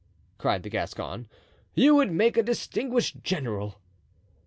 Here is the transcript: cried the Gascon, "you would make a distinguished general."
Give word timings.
cried 0.39 0.63
the 0.63 0.69
Gascon, 0.71 1.29
"you 1.75 1.93
would 1.95 2.11
make 2.11 2.35
a 2.35 2.41
distinguished 2.41 3.21
general." 3.21 3.79